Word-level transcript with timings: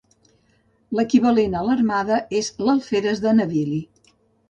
L'equivalent 0.99 1.59
a 1.61 1.63
l'armada 1.69 2.19
és 2.43 2.53
l'alferes 2.67 3.25
de 3.29 3.39
navili. 3.43 3.83